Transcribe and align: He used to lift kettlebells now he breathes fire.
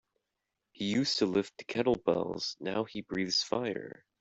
He 0.71 0.85
used 0.85 1.19
to 1.19 1.27
lift 1.27 1.67
kettlebells 1.67 2.59
now 2.59 2.85
he 2.85 3.01
breathes 3.01 3.43
fire. 3.43 4.03